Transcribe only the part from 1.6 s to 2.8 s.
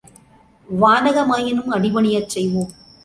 அடிபணியச் செய்வோம்.